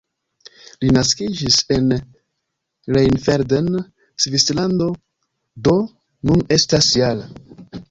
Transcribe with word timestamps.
Li 0.83 0.87
naskiĝis 0.95 1.57
en 1.75 1.91
Rheinfelden, 2.95 3.69
Svislando, 4.25 4.89
do 5.69 5.79
nun 6.31 6.45
estas 6.59 6.91
-jara. 6.99 7.33